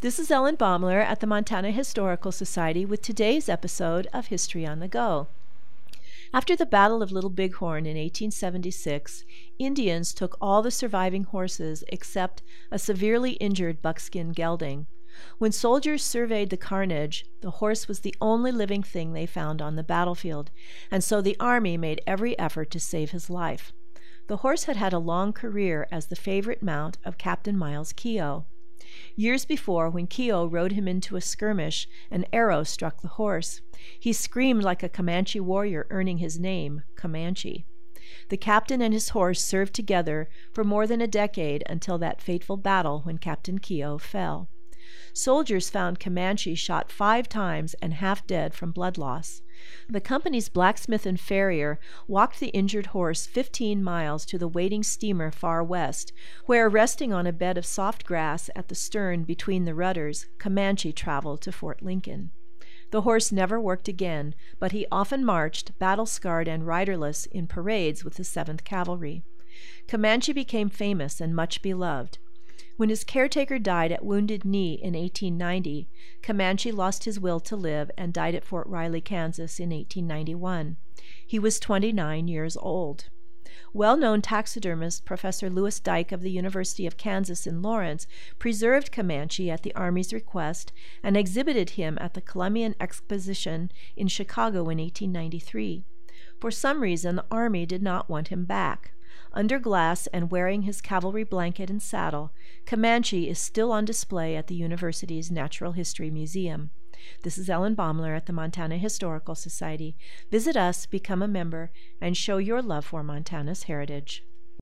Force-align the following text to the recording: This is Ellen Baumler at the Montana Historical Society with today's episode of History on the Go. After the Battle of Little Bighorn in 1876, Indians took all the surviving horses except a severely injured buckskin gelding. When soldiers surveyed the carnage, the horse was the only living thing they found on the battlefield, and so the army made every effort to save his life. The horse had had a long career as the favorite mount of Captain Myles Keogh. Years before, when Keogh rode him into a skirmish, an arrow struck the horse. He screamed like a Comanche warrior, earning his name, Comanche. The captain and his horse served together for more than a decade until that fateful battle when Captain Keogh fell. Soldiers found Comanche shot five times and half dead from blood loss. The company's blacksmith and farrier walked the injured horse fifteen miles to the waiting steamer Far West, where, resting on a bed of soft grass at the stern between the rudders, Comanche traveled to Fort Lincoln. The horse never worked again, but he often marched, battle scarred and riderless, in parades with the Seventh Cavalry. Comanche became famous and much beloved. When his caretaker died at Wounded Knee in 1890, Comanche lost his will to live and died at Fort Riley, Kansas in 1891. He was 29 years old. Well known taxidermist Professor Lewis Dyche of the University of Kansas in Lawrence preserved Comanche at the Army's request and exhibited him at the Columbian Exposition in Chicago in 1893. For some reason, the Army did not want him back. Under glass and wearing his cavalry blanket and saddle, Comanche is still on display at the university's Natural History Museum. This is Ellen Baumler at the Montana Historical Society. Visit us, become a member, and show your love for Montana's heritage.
This 0.00 0.20
is 0.20 0.30
Ellen 0.30 0.56
Baumler 0.56 1.00
at 1.00 1.18
the 1.18 1.26
Montana 1.26 1.72
Historical 1.72 2.30
Society 2.30 2.84
with 2.84 3.02
today's 3.02 3.48
episode 3.48 4.06
of 4.12 4.28
History 4.28 4.64
on 4.64 4.78
the 4.78 4.86
Go. 4.86 5.26
After 6.32 6.54
the 6.54 6.66
Battle 6.66 7.02
of 7.02 7.10
Little 7.10 7.30
Bighorn 7.30 7.84
in 7.84 7.96
1876, 7.96 9.24
Indians 9.58 10.14
took 10.14 10.36
all 10.40 10.62
the 10.62 10.70
surviving 10.70 11.24
horses 11.24 11.82
except 11.88 12.44
a 12.70 12.78
severely 12.78 13.32
injured 13.32 13.82
buckskin 13.82 14.30
gelding. 14.30 14.86
When 15.38 15.50
soldiers 15.50 16.04
surveyed 16.04 16.50
the 16.50 16.56
carnage, 16.56 17.26
the 17.40 17.50
horse 17.58 17.88
was 17.88 17.98
the 17.98 18.14
only 18.20 18.52
living 18.52 18.84
thing 18.84 19.14
they 19.14 19.26
found 19.26 19.60
on 19.60 19.74
the 19.74 19.82
battlefield, 19.82 20.52
and 20.92 21.02
so 21.02 21.20
the 21.20 21.36
army 21.40 21.76
made 21.76 22.02
every 22.06 22.38
effort 22.38 22.70
to 22.70 22.78
save 22.78 23.10
his 23.10 23.28
life. 23.28 23.72
The 24.28 24.36
horse 24.36 24.62
had 24.64 24.76
had 24.76 24.92
a 24.92 25.00
long 25.00 25.32
career 25.32 25.88
as 25.90 26.06
the 26.06 26.14
favorite 26.14 26.62
mount 26.62 26.98
of 27.04 27.18
Captain 27.18 27.58
Myles 27.58 27.92
Keogh. 27.92 28.44
Years 29.18 29.44
before, 29.44 29.90
when 29.90 30.06
Keogh 30.06 30.46
rode 30.46 30.70
him 30.70 30.86
into 30.86 31.16
a 31.16 31.20
skirmish, 31.20 31.88
an 32.08 32.24
arrow 32.32 32.62
struck 32.62 33.02
the 33.02 33.08
horse. 33.08 33.60
He 33.98 34.12
screamed 34.12 34.62
like 34.62 34.84
a 34.84 34.88
Comanche 34.88 35.40
warrior, 35.40 35.88
earning 35.90 36.18
his 36.18 36.38
name, 36.38 36.84
Comanche. 36.94 37.66
The 38.28 38.36
captain 38.36 38.80
and 38.80 38.94
his 38.94 39.08
horse 39.08 39.42
served 39.42 39.74
together 39.74 40.28
for 40.52 40.62
more 40.62 40.86
than 40.86 41.00
a 41.00 41.08
decade 41.08 41.64
until 41.68 41.98
that 41.98 42.22
fateful 42.22 42.56
battle 42.56 43.00
when 43.00 43.18
Captain 43.18 43.58
Keogh 43.58 43.98
fell. 43.98 44.50
Soldiers 45.12 45.70
found 45.70 46.00
Comanche 46.00 46.54
shot 46.54 46.90
five 46.90 47.28
times 47.28 47.74
and 47.82 47.94
half 47.94 48.26
dead 48.26 48.54
from 48.54 48.70
blood 48.70 48.98
loss. 48.98 49.42
The 49.88 50.00
company's 50.00 50.48
blacksmith 50.48 51.04
and 51.04 51.18
farrier 51.18 51.80
walked 52.06 52.38
the 52.38 52.48
injured 52.48 52.86
horse 52.86 53.26
fifteen 53.26 53.82
miles 53.82 54.24
to 54.26 54.38
the 54.38 54.46
waiting 54.46 54.82
steamer 54.82 55.32
Far 55.32 55.64
West, 55.64 56.12
where, 56.46 56.68
resting 56.68 57.12
on 57.12 57.26
a 57.26 57.32
bed 57.32 57.58
of 57.58 57.66
soft 57.66 58.04
grass 58.04 58.48
at 58.54 58.68
the 58.68 58.74
stern 58.74 59.24
between 59.24 59.64
the 59.64 59.74
rudders, 59.74 60.26
Comanche 60.38 60.92
traveled 60.92 61.40
to 61.42 61.52
Fort 61.52 61.82
Lincoln. 61.82 62.30
The 62.90 63.02
horse 63.02 63.32
never 63.32 63.60
worked 63.60 63.88
again, 63.88 64.34
but 64.58 64.72
he 64.72 64.86
often 64.90 65.24
marched, 65.24 65.78
battle 65.78 66.06
scarred 66.06 66.48
and 66.48 66.66
riderless, 66.66 67.26
in 67.26 67.46
parades 67.46 68.04
with 68.04 68.14
the 68.14 68.24
Seventh 68.24 68.64
Cavalry. 68.64 69.24
Comanche 69.88 70.32
became 70.32 70.68
famous 70.68 71.20
and 71.20 71.34
much 71.34 71.60
beloved. 71.62 72.18
When 72.78 72.90
his 72.90 73.02
caretaker 73.02 73.58
died 73.58 73.90
at 73.90 74.04
Wounded 74.04 74.44
Knee 74.44 74.74
in 74.74 74.94
1890, 74.94 75.88
Comanche 76.22 76.70
lost 76.70 77.06
his 77.06 77.18
will 77.18 77.40
to 77.40 77.56
live 77.56 77.90
and 77.98 78.12
died 78.12 78.36
at 78.36 78.44
Fort 78.44 78.68
Riley, 78.68 79.00
Kansas 79.00 79.58
in 79.58 79.70
1891. 79.70 80.76
He 81.26 81.40
was 81.40 81.58
29 81.58 82.28
years 82.28 82.56
old. 82.56 83.08
Well 83.72 83.96
known 83.96 84.22
taxidermist 84.22 85.04
Professor 85.04 85.50
Lewis 85.50 85.80
Dyche 85.80 86.12
of 86.12 86.20
the 86.20 86.30
University 86.30 86.86
of 86.86 86.96
Kansas 86.96 87.48
in 87.48 87.62
Lawrence 87.62 88.06
preserved 88.38 88.92
Comanche 88.92 89.50
at 89.50 89.64
the 89.64 89.74
Army's 89.74 90.12
request 90.12 90.72
and 91.02 91.16
exhibited 91.16 91.70
him 91.70 91.98
at 92.00 92.14
the 92.14 92.20
Columbian 92.20 92.76
Exposition 92.80 93.72
in 93.96 94.06
Chicago 94.06 94.60
in 94.68 94.78
1893. 94.78 95.84
For 96.38 96.52
some 96.52 96.80
reason, 96.80 97.16
the 97.16 97.26
Army 97.28 97.66
did 97.66 97.82
not 97.82 98.08
want 98.08 98.28
him 98.28 98.44
back. 98.44 98.92
Under 99.38 99.60
glass 99.60 100.08
and 100.08 100.32
wearing 100.32 100.62
his 100.62 100.80
cavalry 100.80 101.22
blanket 101.22 101.70
and 101.70 101.80
saddle, 101.80 102.32
Comanche 102.66 103.30
is 103.30 103.38
still 103.38 103.70
on 103.70 103.84
display 103.84 104.34
at 104.34 104.48
the 104.48 104.56
university's 104.56 105.30
Natural 105.30 105.70
History 105.70 106.10
Museum. 106.10 106.70
This 107.22 107.38
is 107.38 107.48
Ellen 107.48 107.76
Baumler 107.76 108.16
at 108.16 108.26
the 108.26 108.32
Montana 108.32 108.78
Historical 108.78 109.36
Society. 109.36 109.96
Visit 110.28 110.56
us, 110.56 110.86
become 110.86 111.22
a 111.22 111.28
member, 111.28 111.70
and 112.00 112.16
show 112.16 112.38
your 112.38 112.60
love 112.60 112.84
for 112.84 113.04
Montana's 113.04 113.62
heritage. 113.62 114.24